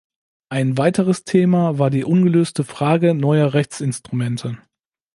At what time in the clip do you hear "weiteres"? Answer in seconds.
0.79-1.25